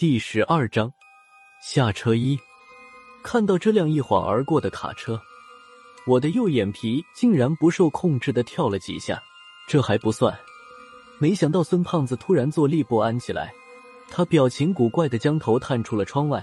[0.00, 0.90] 第十二章
[1.62, 2.40] 下车一。
[3.22, 5.20] 看到这辆一晃而过的卡车，
[6.06, 9.22] 我的右眼皮竟然不受控制的跳了几下。
[9.68, 10.34] 这还不算，
[11.18, 13.52] 没想到孙胖子突然坐立不安起来，
[14.08, 16.42] 他表情古怪的将头探出了窗外，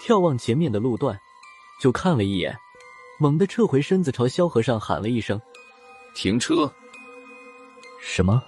[0.00, 1.18] 眺望前面的路段，
[1.80, 2.56] 就看了一眼，
[3.18, 5.40] 猛地撤回身子，朝萧和尚喊了一声
[6.14, 6.72] ：“停车！”
[8.00, 8.40] 什么？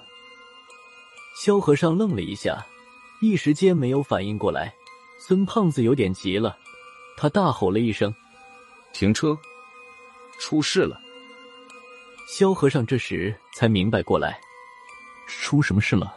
[1.35, 2.65] 萧和尚愣了一下，
[3.21, 4.75] 一时间没有反应过来。
[5.21, 6.57] 孙胖子有点急了，
[7.17, 8.15] 他大吼了一声
[8.95, 9.37] ：“停车！
[10.39, 11.01] 出事了！”
[12.31, 14.41] 萧和尚这时才明白过来，
[15.27, 16.15] 出什么事了？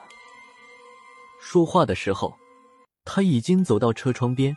[1.40, 2.38] 说话的时候，
[3.04, 4.56] 他已经走到车窗边，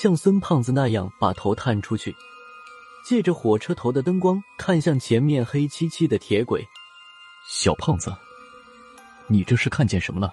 [0.00, 2.12] 像孙胖子那样把头探出去，
[3.06, 6.66] 借着火车头的灯光看向前面黑漆漆的铁轨。
[7.48, 8.12] 小胖子，
[9.28, 10.32] 你这是看见什么了？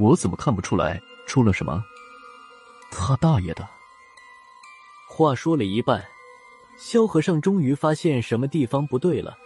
[0.00, 1.84] 我怎么看不出来出了什么？
[2.90, 3.68] 他大爷的！
[5.06, 6.02] 话说了一半，
[6.78, 9.36] 萧和尚终于发现什么地方不对了。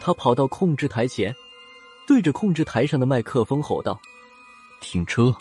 [0.00, 1.34] 他跑到控制台前，
[2.06, 4.00] 对着控制台上的麦克风吼道
[4.80, 5.34] ：“停车！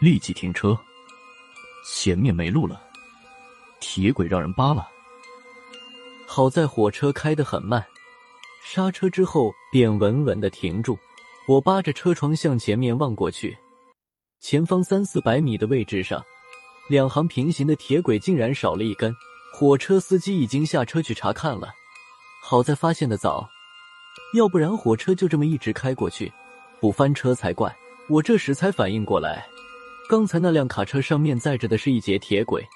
[0.00, 0.76] 立即停车！
[1.86, 2.82] 前面没路了，
[3.78, 4.88] 铁轨让人扒了。”
[6.26, 7.86] 好在火车开得很慢。
[8.64, 10.98] 刹车之后便稳稳的停住，
[11.48, 13.58] 我扒着车窗向前面望过去，
[14.40, 16.22] 前方三四百米的位置上，
[16.88, 19.12] 两行平行的铁轨竟然少了一根。
[19.52, 21.74] 火车司机已经下车去查看了，
[22.42, 23.48] 好在发现的早，
[24.34, 26.32] 要不然火车就这么一直开过去，
[26.80, 27.74] 不翻车才怪。
[28.08, 29.46] 我这时才反应过来，
[30.08, 32.66] 刚才那辆卡车上面载着的是一节铁轨。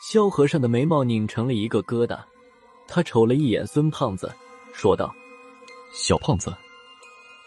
[0.00, 2.18] 萧和尚的眉毛拧成了一个疙瘩，
[2.86, 4.32] 他瞅了一眼孙胖子。
[4.72, 5.12] 说道
[5.92, 6.56] ：“小胖子，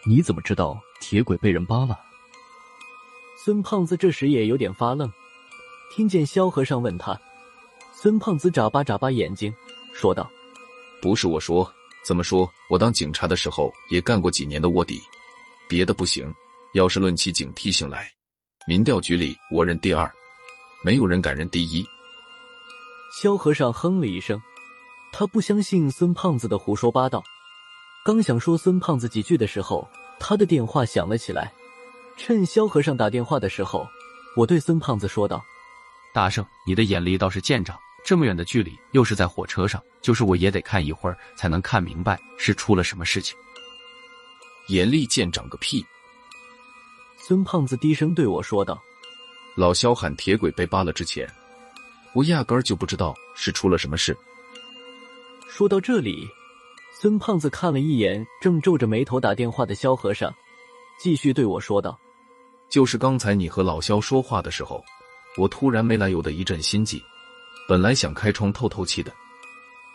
[0.05, 1.99] 你怎么知道铁轨被人扒了？”
[3.43, 5.11] 孙胖子这时也有点发愣，
[5.95, 7.19] 听见萧和尚问他，
[7.93, 9.53] 孙胖子眨巴眨巴眼睛，
[9.93, 10.29] 说道
[11.01, 11.71] ：“不是我说，
[12.05, 15.01] 怎么说我当警察的时候也干过几年的卧底，
[15.67, 16.31] 别的不行，
[16.73, 18.11] 要是论起警惕性来，
[18.67, 20.11] 民调局里我认第二，
[20.83, 21.85] 没有人敢认第一。”
[23.21, 24.41] 萧和尚哼了一声。
[25.13, 27.21] 他不相信孙胖子的胡说八道，
[28.03, 29.87] 刚想说孙胖子几句的时候，
[30.19, 31.53] 他的电话响了起来。
[32.17, 33.87] 趁萧和尚打电话的时候，
[34.35, 35.43] 我对孙胖子说道
[36.11, 43.37] ：“大圣，你的眼力倒是见长，这么远的距离，又是在火车上，就是我也得看一会儿才能看明白是出了什么事情。”
[44.69, 45.85] 眼力见长个屁！
[47.17, 48.81] 孙胖子低声对我说道
[49.55, 51.27] ：“老萧喊铁轨被扒了之前，
[52.13, 54.17] 我压根儿就不知道是出了什么事。”
[55.47, 56.27] 说到这里，
[57.01, 60.31] 孙胖子看了一眼正皱着眉头打电话的萧和尚，
[60.99, 61.99] 继续对我说道
[62.69, 64.83] ：“就是刚才你和老萧说话的时候，
[65.35, 67.03] 我突然没来由的一阵心悸，
[67.67, 69.11] 本来想开窗透透气的，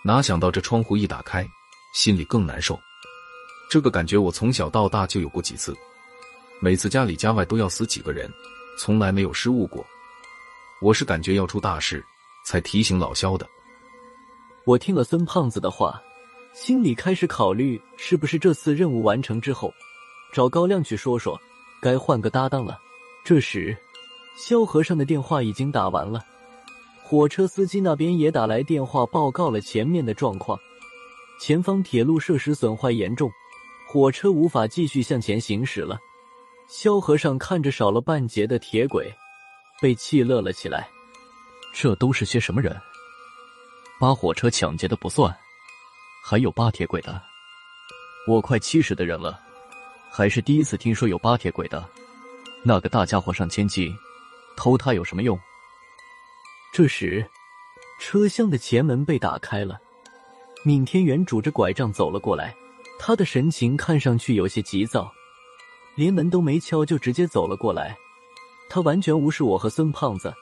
[0.02, 1.48] 哪想到这窗户一打开，
[1.94, 2.76] 心里更难受。
[3.70, 5.76] 这个感觉我从小到大就有过几次，
[6.58, 8.28] 每次家里家外都要死几个人，
[8.80, 9.86] 从来没有失误过。
[10.82, 12.04] 我是感觉要出大事，
[12.44, 13.48] 才提醒老萧的。”
[14.66, 16.02] 我听了孙胖子的话，
[16.56, 19.70] 心里开始考虑，是不是这次任务完成之后，
[20.32, 21.38] 找高亮去说说，
[21.82, 22.80] 该换个搭档了。
[23.22, 23.76] 这时，
[24.38, 26.24] 萧和尚的电话已经打完了，
[27.02, 30.58] 火车司机那边也打来电话报告了前面的状况，
[31.38, 33.30] 前方铁路设施损坏严重，
[33.86, 35.98] 火车无法继续向前行驶了。
[36.68, 39.12] 萧和尚看着少了半截的铁轨，
[39.78, 40.88] 被气乐了起来。
[41.74, 42.74] 这都是些什么人？
[44.00, 45.36] 扒火车抢劫的不算，
[46.28, 47.22] 还有扒铁轨的。
[48.26, 49.38] 我快七十的人了，
[50.10, 51.88] 还是第一次听说有扒铁轨的。
[52.64, 53.96] 那个大家伙上千斤，
[54.56, 55.38] 偷它有什么用？
[56.72, 57.24] 这时，
[58.00, 59.78] 车厢的前门被打开了，
[60.64, 62.52] 闵天元拄着拐杖走了过来，
[62.98, 65.08] 他的神情看上去有些急躁，
[65.94, 67.96] 连门都没敲就直接走了过来。
[68.68, 70.34] 他完全无视我和孙胖子，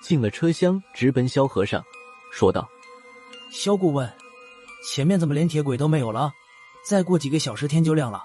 [0.00, 1.84] 进了车厢，直奔萧和尚，
[2.30, 2.68] 说道。
[3.50, 4.08] 萧顾问，
[4.88, 6.32] 前面怎么连铁轨都没有了？
[6.84, 8.22] 再过几个小时天就亮了，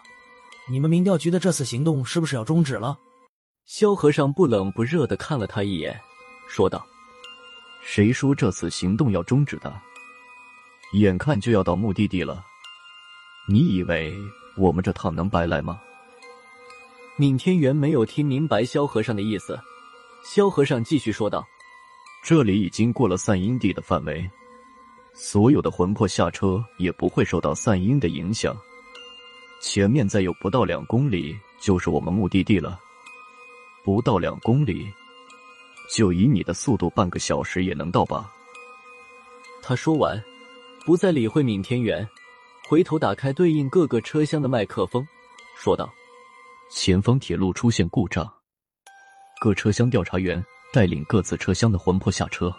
[0.70, 2.98] 你们民调局的这次行动是不是要终止了？
[3.66, 6.00] 萧和尚不冷不热的看了他一眼，
[6.48, 6.86] 说道
[7.82, 9.74] ：“谁说这次行动要终止的？
[10.94, 12.46] 眼看就要到目的地了，
[13.50, 14.14] 你以为
[14.56, 15.82] 我们这趟能白来吗？”
[17.18, 19.60] 闵天元没有听明白萧和尚的意思，
[20.24, 21.44] 萧和尚继续说道
[22.24, 24.30] ：“这里已经过了散阴地的范围。”
[25.14, 28.56] 所有的魂魄下车也不会受到散音的影响。
[29.62, 32.80] 前面再有不到两公里就是我们目的地了。
[33.84, 34.88] 不到两公里，
[35.94, 38.32] 就以你的速度，半个小时也能到吧？
[39.62, 40.24] 他说完，
[40.86, 42.08] 不再理会闵天元，
[42.70, 45.06] 回头打开对应各个车厢的麦克风，
[45.56, 45.92] 说道
[46.72, 48.32] ：“前方铁路出现故障，
[49.40, 52.52] 各车厢调查员带领各自车厢的魂魄下车。”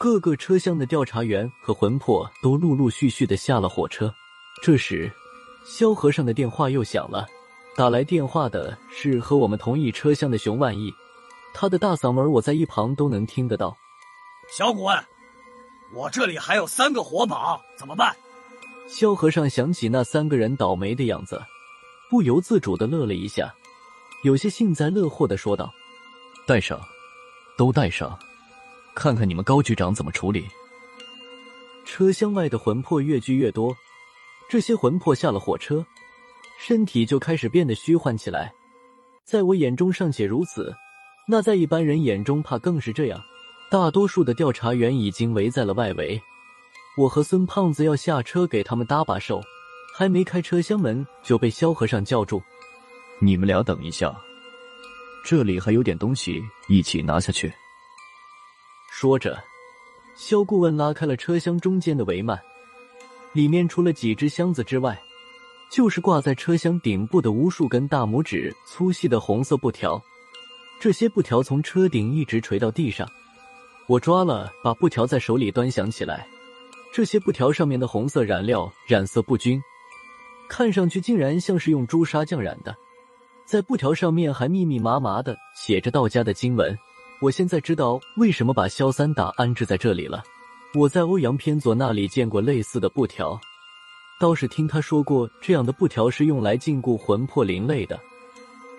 [0.00, 4.10] 各个车厢的调查员和魂魄都陆陆续续的下了火车。
[4.62, 5.12] 这时，
[5.62, 7.26] 萧和尚的电话又响了。
[7.76, 10.90] 打来电话的是和我们同一车厢的熊万义，
[11.52, 13.76] 他的大嗓门我在一旁都能听得到。
[14.50, 15.04] 小古问
[15.92, 18.16] ：“我这里还有三个活宝，怎么办？”
[18.88, 21.38] 萧和尚想起那三个人倒霉的样子，
[22.08, 23.54] 不由自主的乐了一下，
[24.22, 25.70] 有些幸灾乐祸的说道
[26.48, 26.80] ：“带上，
[27.58, 28.18] 都带上。”
[28.94, 30.46] 看看你们高局长怎么处理。
[31.84, 33.76] 车厢外的魂魄越聚越多，
[34.48, 35.84] 这些魂魄下了火车，
[36.58, 38.52] 身体就开始变得虚幻起来。
[39.24, 40.74] 在我眼中尚且如此，
[41.26, 43.20] 那在一般人眼中怕更是这样。
[43.70, 46.20] 大多数的调查员已经围在了外围，
[46.96, 49.40] 我和孙胖子要下车给他们搭把手，
[49.94, 52.42] 还没开车厢门就被萧和尚叫住
[53.22, 54.12] ：“你们俩等一下，
[55.24, 57.52] 这里还有点东西，一起拿下去。”
[59.00, 59.42] 说着，
[60.14, 62.38] 肖顾问拉开了车厢中间的帷幔，
[63.32, 65.00] 里面除了几只箱子之外，
[65.70, 69.98] 就是挂在车厢顶部的无数根大拇指粗细的红色布条。
[70.78, 73.08] 这些布条从车顶一直垂到地上，
[73.86, 76.28] 我抓了，把布条在手里端详起来。
[76.92, 79.58] 这些布条上面的红色染料染色不均，
[80.46, 82.76] 看上去竟然像是用朱砂酱染的。
[83.46, 86.78] 在布条上面还密密麻麻的写着道家的经文。
[87.20, 90.22] 我现在知道为什么把萧三打安置在这里了。
[90.74, 93.38] 我在欧阳偏左那里见过类似的布条，
[94.18, 98.00] 倒是听他说过这样的布条是用来禁锢魂魄灵类的。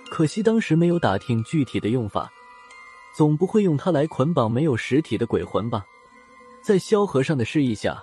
[0.10, 2.32] 可惜当时没有打听具体的用法，
[3.16, 5.86] 总不会用它来捆绑没有实体的鬼魂吧？
[6.64, 8.02] 在萧和尚的示意下，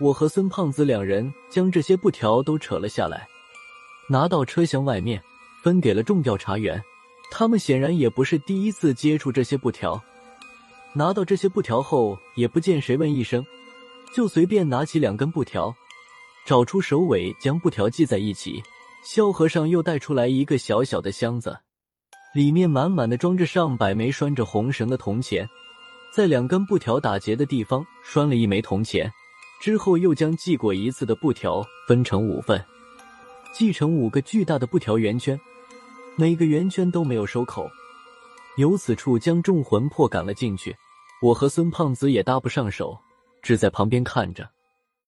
[0.00, 3.28] 我和孙胖子两人将这些布条都扯了下来，
[4.08, 5.22] 拿到车厢外面，
[5.62, 6.82] 分给了众调查员。
[7.30, 10.02] 他们显然也不是第一次接触这些布条，
[10.94, 13.44] 拿到这些布条后，也不见谁问一声，
[14.14, 15.74] 就随便拿起两根布条，
[16.46, 18.62] 找出首尾，将布条系在一起。
[19.04, 21.56] 萧和尚又带出来一个小小的箱子，
[22.34, 25.48] 里面满满的装着上百枚拴着红绳的铜钱，
[26.12, 29.10] 在两根布条打结的地方拴了一枚铜钱，
[29.62, 32.62] 之后又将系过一次的布条分成五份，
[33.54, 35.38] 系成五个巨大的布条圆圈。
[36.20, 37.70] 每个圆圈都没有收口，
[38.56, 40.76] 由此处将众魂魄赶了进去。
[41.22, 42.98] 我和孙胖子也搭不上手，
[43.40, 44.50] 只在旁边看着。